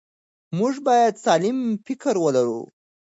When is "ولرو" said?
2.19-2.61